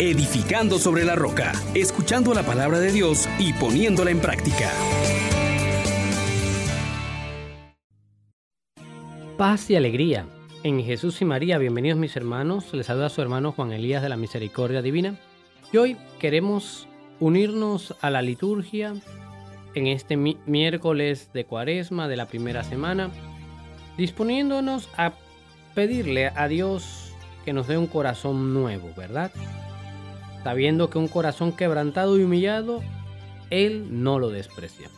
[0.00, 4.70] edificando sobre la roca, escuchando la palabra de Dios y poniéndola en práctica.
[9.36, 10.26] Paz y alegría.
[10.62, 12.72] En Jesús y María, bienvenidos mis hermanos.
[12.74, 15.18] Les saluda su hermano Juan Elías de la Misericordia Divina.
[15.72, 16.86] Y hoy queremos
[17.18, 18.94] unirnos a la liturgia
[19.74, 23.10] en este miércoles de cuaresma de la primera semana,
[23.96, 25.12] disponiéndonos a
[25.74, 27.12] pedirle a Dios
[27.44, 29.32] que nos dé un corazón nuevo, ¿verdad?
[30.42, 32.82] Sabiendo que un corazón quebrantado y humillado,
[33.50, 34.88] Él no lo desprecia.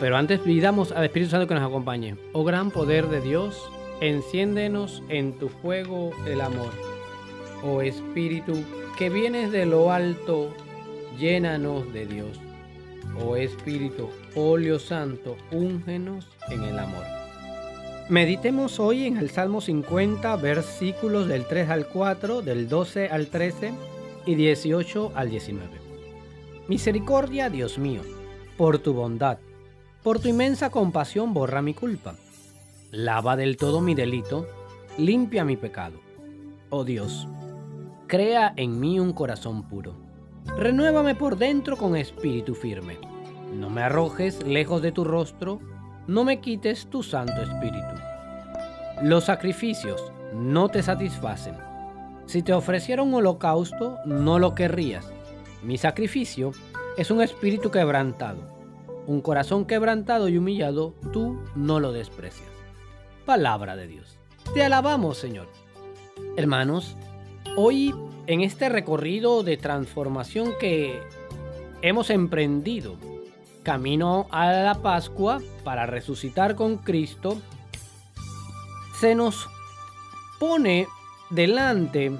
[0.00, 2.16] Pero antes pidamos al Espíritu Santo que nos acompañe.
[2.32, 6.70] Oh gran poder de Dios, enciéndenos en tu fuego el amor.
[7.62, 8.64] Oh Espíritu,
[8.96, 10.54] que vienes de lo alto,
[11.18, 12.40] llénanos de Dios.
[13.22, 17.19] Oh Espíritu, óleo santo, úngenos en el amor.
[18.10, 23.72] Meditemos hoy en el Salmo 50, versículos del 3 al 4, del 12 al 13
[24.26, 25.68] y 18 al 19.
[26.66, 28.00] Misericordia, Dios mío,
[28.56, 29.38] por tu bondad,
[30.02, 32.16] por tu inmensa compasión borra mi culpa.
[32.90, 34.48] Lava del todo mi delito,
[34.98, 36.00] limpia mi pecado.
[36.68, 37.28] Oh Dios,
[38.08, 39.94] crea en mí un corazón puro.
[40.58, 42.98] Renuévame por dentro con espíritu firme.
[43.54, 45.60] No me arrojes lejos de tu rostro,
[46.10, 47.94] no me quites tu santo espíritu.
[49.02, 51.56] Los sacrificios no te satisfacen.
[52.26, 55.10] Si te ofreciera un holocausto, no lo querrías.
[55.62, 56.52] Mi sacrificio
[56.96, 58.60] es un espíritu quebrantado
[59.10, 62.48] un corazón quebrantado y humillado, tú no lo desprecias.
[63.26, 64.18] Palabra de Dios.
[64.54, 65.48] Te alabamos, Señor.
[66.36, 66.96] Hermanos,
[67.56, 67.92] hoy
[68.28, 71.00] en este recorrido de transformación que
[71.82, 72.96] hemos emprendido,
[73.62, 77.40] camino a la Pascua para resucitar con Cristo,
[78.98, 79.48] se nos
[80.38, 80.86] pone
[81.30, 82.12] delante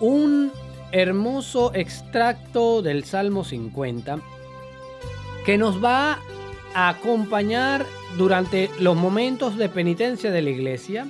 [0.00, 0.52] un
[0.92, 4.18] hermoso extracto del Salmo 50
[5.44, 6.18] que nos va
[6.74, 11.06] a acompañar durante los momentos de penitencia de la iglesia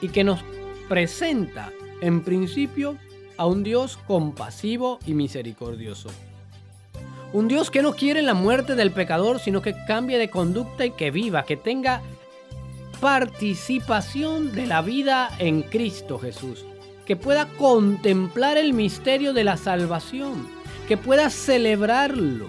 [0.00, 0.40] y que nos
[0.88, 2.96] presenta en principio
[3.36, 6.10] a un Dios compasivo y misericordioso.
[7.32, 10.92] Un Dios que no quiere la muerte del pecador, sino que cambie de conducta y
[10.92, 12.00] que viva, que tenga
[13.00, 16.64] participación de la vida en Cristo Jesús,
[17.04, 20.48] que pueda contemplar el misterio de la salvación,
[20.88, 22.46] que pueda celebrarlo,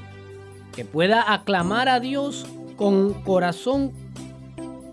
[0.74, 2.46] que pueda aclamar a Dios
[2.78, 3.92] con corazón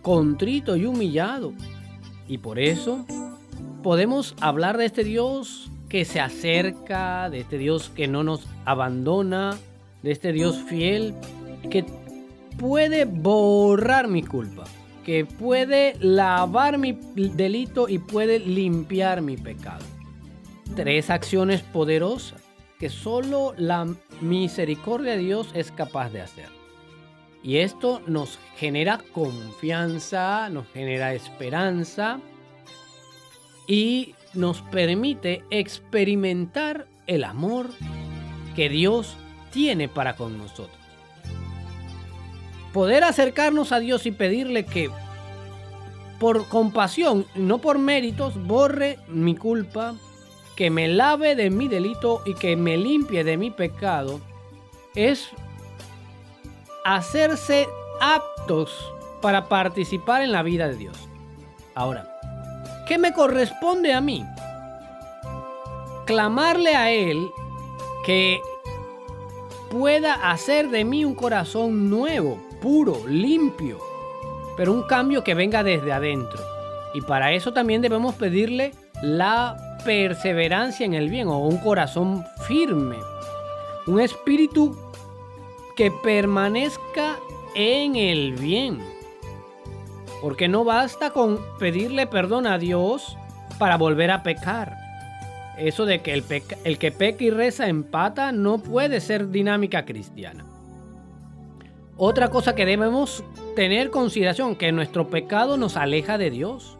[0.02, 1.52] contrito y humillado.
[2.28, 3.06] Y por eso
[3.84, 9.56] podemos hablar de este Dios que se acerca, de este Dios que no nos abandona,
[10.02, 11.14] de este Dios fiel,
[11.70, 11.84] que
[12.58, 14.64] puede borrar mi culpa,
[15.04, 19.84] que puede lavar mi delito y puede limpiar mi pecado.
[20.74, 22.42] Tres acciones poderosas
[22.78, 23.86] que solo la
[24.20, 26.48] misericordia de Dios es capaz de hacer.
[27.42, 32.20] Y esto nos genera confianza, nos genera esperanza
[33.66, 37.70] y nos permite experimentar el amor
[38.54, 39.16] que Dios
[39.50, 40.76] tiene para con nosotros.
[42.72, 44.90] Poder acercarnos a Dios y pedirle que
[46.18, 49.94] por compasión, no por méritos, borre mi culpa,
[50.56, 54.20] que me lave de mi delito y que me limpie de mi pecado,
[54.94, 55.28] es
[56.84, 57.68] hacerse
[58.00, 58.74] aptos
[59.20, 60.96] para participar en la vida de Dios.
[61.74, 62.08] Ahora,
[62.88, 64.24] ¿qué me corresponde a mí?
[66.06, 67.28] Clamarle a Él
[68.06, 68.40] que
[69.70, 73.78] pueda hacer de mí un corazón nuevo, puro, limpio,
[74.56, 76.42] pero un cambio que venga desde adentro.
[76.94, 78.72] Y para eso también debemos pedirle
[79.02, 82.96] la perseverancia en el bien o un corazón firme.
[83.86, 84.76] Un espíritu
[85.76, 87.18] que permanezca
[87.54, 88.78] en el bien.
[90.22, 93.16] Porque no basta con pedirle perdón a Dios
[93.58, 94.85] para volver a pecar.
[95.56, 100.44] Eso de que el, que peca y reza empata no puede ser dinámica cristiana.
[101.96, 103.24] Otra cosa que debemos
[103.54, 106.78] tener consideración, que nuestro pecado nos aleja de Dios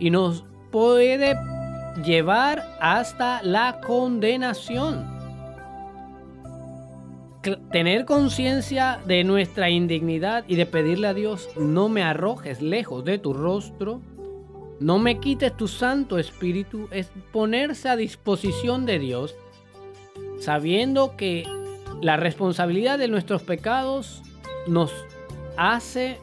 [0.00, 1.36] y nos puede
[2.04, 5.14] llevar hasta la condenación.
[7.70, 13.18] Tener conciencia de nuestra indignidad y de pedirle a Dios, no me arrojes lejos de
[13.18, 14.00] tu rostro,
[14.80, 19.34] no me quites tu Santo Espíritu, es ponerse a disposición de Dios,
[20.40, 21.44] sabiendo que
[22.00, 24.22] la responsabilidad de nuestros pecados
[24.66, 24.92] nos
[25.56, 26.18] hace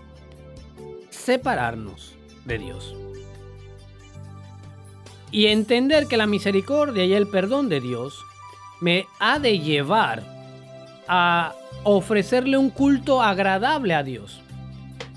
[1.10, 2.16] separarnos
[2.46, 2.96] de Dios.
[5.32, 8.20] y entender que la misericordia y el perdón de Dios
[8.82, 10.24] me ha de llevar
[11.08, 14.42] a ofrecerle un culto agradable a Dios.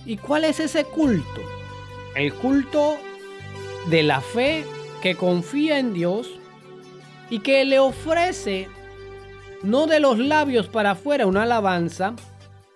[0.06, 1.40] ¿Y cuál es ese culto?
[2.14, 2.96] El culto
[3.88, 4.64] de la fe
[5.02, 6.28] que confía en Dios
[7.30, 8.68] y que le ofrece
[9.62, 12.14] no de los labios para afuera una alabanza,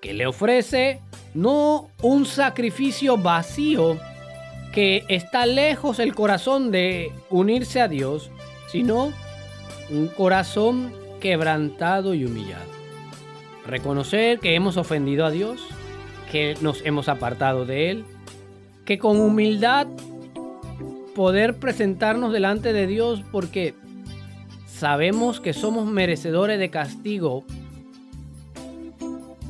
[0.01, 1.01] que le ofrece
[1.35, 3.99] no un sacrificio vacío
[4.73, 8.31] que está lejos el corazón de unirse a Dios,
[8.69, 9.13] sino
[9.91, 12.71] un corazón quebrantado y humillado.
[13.67, 15.61] Reconocer que hemos ofendido a Dios,
[16.31, 18.05] que nos hemos apartado de Él,
[18.85, 19.87] que con humildad
[21.19, 23.75] poder presentarnos delante de Dios porque
[24.69, 27.43] sabemos que somos merecedores de castigo,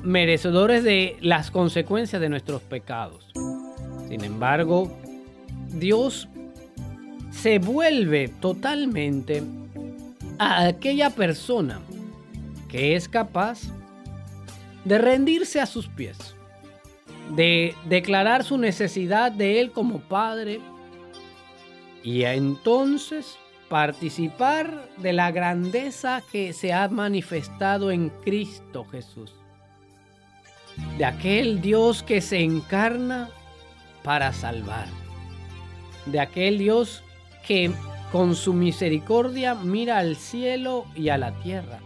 [0.03, 3.31] merecedores de las consecuencias de nuestros pecados.
[4.09, 4.91] Sin embargo,
[5.69, 6.27] Dios
[7.33, 9.43] se vuelve totalmente
[10.39, 11.83] a aquella persona
[12.71, 13.61] que es capaz
[14.87, 16.17] de rendirse a sus pies,
[17.37, 20.63] de declarar su necesidad de Él como Padre
[22.03, 29.35] y entonces participar de la grandeza que se ha manifestado en Cristo Jesús,
[30.97, 33.29] de aquel Dios que se encarna
[34.03, 34.87] para salvar,
[36.07, 37.03] de aquel Dios
[37.47, 37.71] que
[38.11, 41.81] con su misericordia mira al cielo y a la tierra.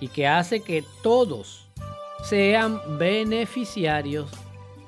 [0.00, 1.68] Y que hace que todos
[2.24, 4.30] sean beneficiarios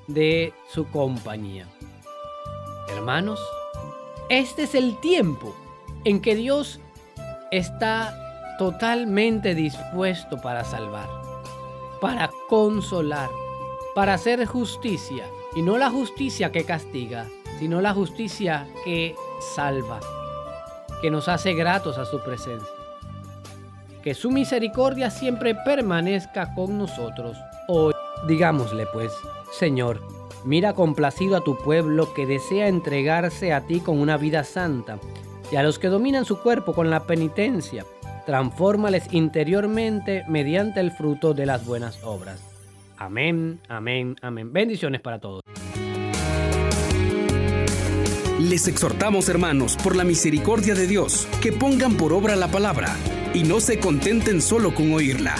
[0.06, 1.66] de su compañía.
[2.90, 3.40] Hermanos,
[4.28, 5.54] este es el tiempo
[6.04, 6.80] en que Dios
[7.50, 11.08] está totalmente dispuesto para salvar,
[12.00, 13.30] para consolar,
[13.94, 17.26] para hacer justicia, y no la justicia que castiga,
[17.58, 19.16] sino la justicia que
[19.54, 20.00] salva
[21.00, 22.68] que nos hace gratos a su presencia.
[24.02, 27.36] Que su misericordia siempre permanezca con nosotros
[27.68, 27.92] hoy.
[28.26, 29.12] Digámosle pues,
[29.52, 30.00] Señor,
[30.44, 34.98] mira complacido a tu pueblo que desea entregarse a ti con una vida santa,
[35.50, 37.84] y a los que dominan su cuerpo con la penitencia,
[38.26, 42.40] transfórmales interiormente mediante el fruto de las buenas obras.
[42.98, 44.52] Amén, amén, amén.
[44.52, 45.42] Bendiciones para todos.
[48.38, 52.94] Les exhortamos, hermanos, por la misericordia de Dios, que pongan por obra la palabra
[53.34, 55.34] y no se contenten solo con oírla.